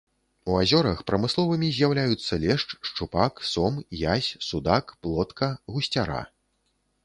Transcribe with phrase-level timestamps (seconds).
[0.51, 3.73] У азёрах прамысловымі з'яўляюцца лешч, шчупак, сом,
[4.15, 6.21] язь, судак, плотка, гусцяра.